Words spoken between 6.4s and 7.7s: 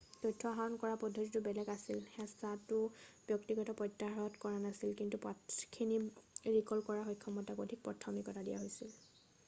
recall কৰাৰ সক্ষমতাক